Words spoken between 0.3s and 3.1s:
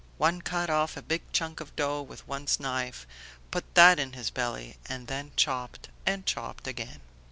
cut off a big chunk of dough with one's knife,